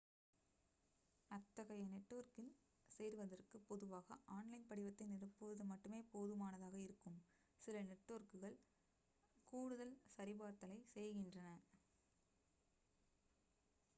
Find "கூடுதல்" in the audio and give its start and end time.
9.53-9.95